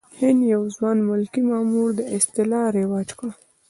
[0.13, 3.31] د هند یو ځوان ملکي مامور دا اصطلاح رواج کړه.